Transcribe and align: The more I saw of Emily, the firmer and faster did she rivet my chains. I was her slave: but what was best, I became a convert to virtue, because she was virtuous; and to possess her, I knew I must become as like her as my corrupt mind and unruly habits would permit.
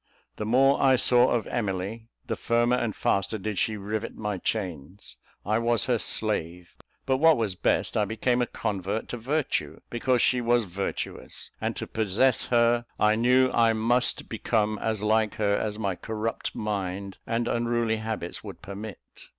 The 0.37 0.47
more 0.47 0.81
I 0.81 0.95
saw 0.95 1.29
of 1.29 1.45
Emily, 1.45 2.07
the 2.25 2.35
firmer 2.35 2.75
and 2.75 2.95
faster 2.95 3.37
did 3.37 3.59
she 3.59 3.77
rivet 3.77 4.15
my 4.15 4.39
chains. 4.39 5.17
I 5.45 5.59
was 5.59 5.85
her 5.85 5.99
slave: 5.99 6.75
but 7.05 7.17
what 7.17 7.37
was 7.37 7.53
best, 7.53 7.95
I 7.95 8.05
became 8.05 8.41
a 8.41 8.47
convert 8.47 9.07
to 9.09 9.17
virtue, 9.17 9.79
because 9.91 10.19
she 10.19 10.41
was 10.41 10.63
virtuous; 10.63 11.51
and 11.61 11.75
to 11.75 11.85
possess 11.85 12.47
her, 12.47 12.87
I 12.99 13.13
knew 13.15 13.51
I 13.51 13.73
must 13.73 14.27
become 14.27 14.79
as 14.79 15.03
like 15.03 15.35
her 15.35 15.55
as 15.55 15.77
my 15.77 15.93
corrupt 15.93 16.55
mind 16.55 17.19
and 17.27 17.47
unruly 17.47 17.97
habits 17.97 18.43
would 18.43 18.63
permit. 18.63 18.97